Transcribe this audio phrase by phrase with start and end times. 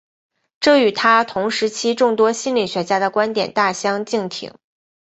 [0.59, 4.51] 这与他同时期众多心理学家的观点大相径庭。